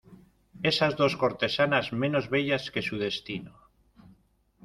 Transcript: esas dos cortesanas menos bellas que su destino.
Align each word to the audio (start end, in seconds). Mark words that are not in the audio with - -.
esas 0.69 0.93
dos 0.99 1.13
cortesanas 1.21 1.85
menos 2.01 2.25
bellas 2.35 2.71
que 2.71 2.81
su 2.87 2.95
destino. 3.05 3.53